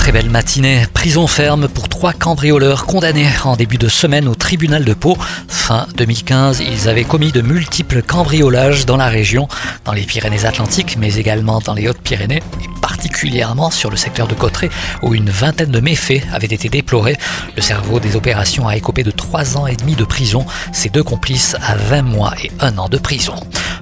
Très 0.00 0.12
belle 0.12 0.30
matinée. 0.30 0.86
Prison 0.94 1.26
ferme 1.26 1.68
pour 1.68 1.90
trois 1.90 2.14
cambrioleurs 2.14 2.86
condamnés 2.86 3.28
en 3.44 3.54
début 3.54 3.76
de 3.76 3.88
semaine 3.88 4.28
au 4.28 4.34
tribunal 4.34 4.82
de 4.82 4.94
Pau. 4.94 5.14
Fin 5.46 5.86
2015, 5.94 6.62
ils 6.66 6.88
avaient 6.88 7.04
commis 7.04 7.32
de 7.32 7.42
multiples 7.42 8.00
cambriolages 8.00 8.86
dans 8.86 8.96
la 8.96 9.08
région, 9.08 9.46
dans 9.84 9.92
les 9.92 10.04
Pyrénées-Atlantiques, 10.04 10.96
mais 10.98 11.16
également 11.16 11.60
dans 11.60 11.74
les 11.74 11.86
Hautes-Pyrénées, 11.86 12.36
et 12.62 12.80
particulièrement 12.80 13.70
sur 13.70 13.90
le 13.90 13.96
secteur 13.98 14.26
de 14.26 14.32
Cotteret, 14.32 14.70
où 15.02 15.14
une 15.14 15.28
vingtaine 15.28 15.70
de 15.70 15.80
méfaits 15.80 16.22
avaient 16.32 16.46
été 16.46 16.70
déplorés. 16.70 17.18
Le 17.54 17.60
cerveau 17.60 18.00
des 18.00 18.16
opérations 18.16 18.68
a 18.68 18.76
écopé 18.76 19.02
de 19.02 19.10
trois 19.10 19.58
ans 19.58 19.66
et 19.66 19.76
demi 19.76 19.96
de 19.96 20.04
prison, 20.04 20.46
ses 20.72 20.88
deux 20.88 21.04
complices 21.04 21.56
à 21.62 21.76
20 21.76 22.02
mois 22.02 22.32
et 22.42 22.50
un 22.60 22.78
an 22.78 22.88
de 22.88 22.96
prison. 22.96 23.34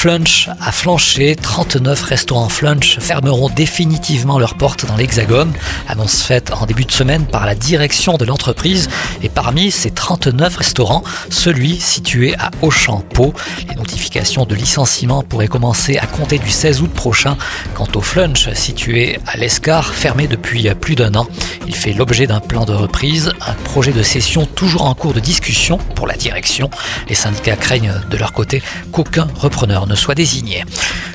Flunch 0.00 0.48
a 0.58 0.72
flanché, 0.72 1.36
39 1.36 2.00
restaurants 2.00 2.48
Flunch 2.48 2.98
fermeront 3.00 3.50
définitivement 3.50 4.38
leurs 4.38 4.54
portes 4.54 4.86
dans 4.86 4.96
l'Hexagone, 4.96 5.52
annonce 5.88 6.22
faite 6.22 6.52
en 6.54 6.64
début 6.64 6.86
de 6.86 6.90
semaine 6.90 7.26
par 7.26 7.44
la 7.44 7.54
direction 7.54 8.16
de 8.16 8.24
l'entreprise. 8.24 8.88
Et 9.22 9.28
parmi 9.28 9.70
ces 9.70 9.90
39 9.90 10.56
restaurants, 10.56 11.04
celui 11.28 11.78
situé 11.78 12.34
à 12.36 12.50
notifications 12.62 13.99
de 14.10 14.54
licenciement 14.56 15.22
pourraient 15.22 15.46
commencer 15.46 15.96
à 15.96 16.06
compter 16.06 16.38
du 16.38 16.50
16 16.50 16.82
août 16.82 16.90
prochain. 16.92 17.36
Quant 17.74 17.86
au 17.94 18.00
Flunch, 18.00 18.52
situé 18.54 19.20
à 19.26 19.36
l'Escar, 19.36 19.94
fermé 19.94 20.26
depuis 20.26 20.68
plus 20.74 20.96
d'un 20.96 21.14
an, 21.14 21.28
il 21.68 21.76
fait 21.76 21.92
l'objet 21.92 22.26
d'un 22.26 22.40
plan 22.40 22.64
de 22.64 22.72
reprise, 22.72 23.32
un 23.46 23.52
projet 23.52 23.92
de 23.92 24.02
cession 24.02 24.46
toujours 24.46 24.82
en 24.82 24.94
cours 24.94 25.14
de 25.14 25.20
discussion 25.20 25.78
pour 25.94 26.08
la 26.08 26.16
direction. 26.16 26.70
Les 27.08 27.14
syndicats 27.14 27.54
craignent 27.54 27.94
de 28.10 28.16
leur 28.16 28.32
côté 28.32 28.62
qu'aucun 28.90 29.28
repreneur 29.36 29.86
ne 29.86 29.94
soit 29.94 30.16
désigné. 30.16 30.64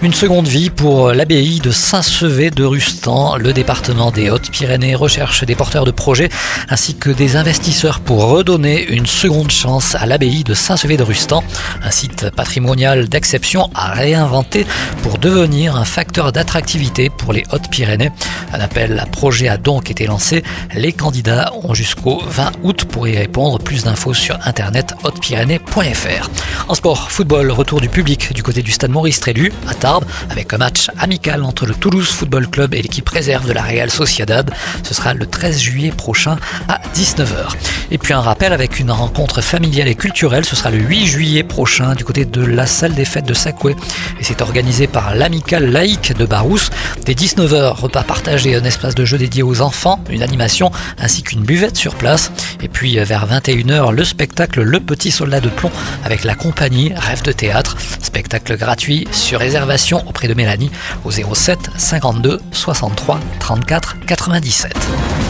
Une 0.02 0.14
seconde 0.14 0.47
vie 0.47 0.69
pour 0.69 1.12
l'abbaye 1.12 1.59
de 1.59 1.72
Saint-Sevé 1.72 2.50
de 2.50 2.64
Rustan. 2.64 3.36
Le 3.36 3.52
département 3.52 4.12
des 4.12 4.30
Hautes-Pyrénées 4.30 4.95
recherche 4.95 5.44
des 5.44 5.56
porteurs 5.56 5.86
de 5.86 5.91
projets 5.91 6.30
ainsi 6.69 6.95
que 6.95 7.09
des 7.09 7.36
investisseurs 7.36 8.00
pour 8.00 8.30
redonner 8.30 8.86
une 8.88 9.06
seconde 9.06 9.52
chance 9.52 9.95
à 9.95 10.06
l'abbaye 10.06 10.44
de 10.44 10.53
Saint-Sevé 10.53 10.95
de 10.95 11.03
Rustan, 11.03 11.44
un 11.84 11.91
site 11.91 12.30
patrimonial 12.30 12.84
d'exception 12.94 13.69
à 13.73 13.94
réinventer 13.94 14.66
pour 15.02 15.17
devenir 15.17 15.75
un 15.75 15.86
facteur 15.86 16.31
d'attractivité 16.31 17.09
pour 17.09 17.33
les 17.33 17.44
Hautes-Pyrénées. 17.52 18.11
Un 18.53 18.59
appel 18.59 19.00
à 19.00 19.05
projet 19.08 19.47
a 19.47 19.58
donc 19.58 19.89
été 19.89 20.05
lancé. 20.05 20.44
Les 20.75 20.94
candidats 20.94 21.52
ont 21.63 21.73
jusqu'au 21.73 22.22
20 22.28 22.52
août 22.63 22.86
pour 22.86 23.08
y 23.08 23.17
répondre. 23.17 23.58
Plus 23.59 23.83
d'infos 23.83 24.13
sur 24.13 24.38
internet 24.45 24.94
hautepyrénées.fr. 25.03 26.30
En 26.67 26.75
sport, 26.75 27.09
football, 27.11 27.52
retour 27.52 27.81
du 27.81 27.89
public 27.89 28.33
du 28.33 28.44
côté 28.44 28.61
du 28.61 28.72
stade 28.72 28.91
Maurice 28.91 29.19
Trélu 29.19 29.52
à 29.67 29.73
Tarbes 29.73 30.06
avec 30.30 30.53
un 30.53 30.58
match 30.58 30.89
amical 31.00 31.44
entre 31.44 31.66
le 31.66 31.73
Toulouse 31.73 32.09
Football 32.09 32.47
Club 32.47 32.75
et 32.75 32.81
l'équipe 32.81 33.09
réserve 33.09 33.47
de 33.47 33.53
la 33.53 33.63
Real 33.63 33.89
Sociedad. 33.89 34.52
Ce 34.83 34.94
sera 34.94 35.13
le 35.13 35.25
13 35.25 35.59
juillet 35.59 35.91
prochain 35.91 36.38
à 36.67 36.80
19h. 36.94 37.56
Et 37.91 37.97
puis 37.97 38.13
un 38.13 38.22
rappel 38.22 38.53
avec 38.53 38.80
une 38.80 38.91
rencontre 38.91 39.41
familiale 39.41 39.88
et 39.88 39.95
culturelle, 39.95 40.45
ce 40.45 40.56
sera 40.56 40.69
le 40.69 40.78
8 40.78 41.06
juillet 41.06 41.44
prochain 41.44 41.95
du 41.95 42.03
côté 42.03 42.25
de 42.25 42.44
la 42.44 42.66
salle 42.76 42.94
des 42.94 43.06
fêtes 43.06 43.26
de 43.26 43.34
Sacoué 43.34 43.76
et 44.20 44.23
c'est 44.23 44.42
organisé 44.42 44.86
par 44.86 45.16
l'amicale 45.16 45.72
laïque 45.72 46.14
de 46.14 46.26
Barousse. 46.26 46.70
Dès 47.06 47.14
19h, 47.14 47.80
repas 47.80 48.04
partagé, 48.04 48.54
un 48.54 48.66
espace 48.66 48.95
de 48.95 49.06
jeu 49.06 49.18
dédié 49.18 49.44
aux 49.44 49.62
enfants, 49.62 50.04
une 50.09 50.22
animation 50.22 50.72
ainsi 51.00 51.23
qu'une 51.23 51.44
buvette 51.44 51.78
sur 51.78 51.96
place. 51.96 52.31
Et 52.62 52.68
puis 52.68 52.98
vers 52.98 53.28
21h, 53.28 53.92
le 53.92 54.03
spectacle 54.03 54.62
Le 54.62 54.80
Petit 54.81 55.12
Soldat 55.12 55.40
de 55.40 55.50
Plomb 55.50 55.72
avec 56.03 56.26
la 56.26 56.35
compagnie 56.35 56.91
Rêve 56.94 57.24
de 57.24 57.31
Théâtre. 57.31 57.78
Spectacle 58.02 58.58
gratuit 58.58 59.08
sur 59.12 59.40
réservation 59.40 60.03
auprès 60.08 60.28
de 60.28 60.34
Mélanie 60.34 60.72
au 61.06 61.12
07 61.12 61.69
52 61.78 62.41
63 62.52 63.22
34 63.40 63.96
97. 64.06 65.25